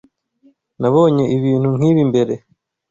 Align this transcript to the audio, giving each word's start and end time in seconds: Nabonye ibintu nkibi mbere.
Nabonye 0.81 1.23
ibintu 1.37 1.69
nkibi 1.77 2.01
mbere. 2.09 2.33